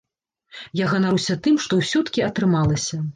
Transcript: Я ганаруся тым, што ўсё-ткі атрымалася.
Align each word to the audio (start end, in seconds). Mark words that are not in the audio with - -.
Я 0.79 0.87
ганаруся 0.93 1.37
тым, 1.47 1.59
што 1.65 1.79
ўсё-ткі 1.81 2.25
атрымалася. 2.29 2.99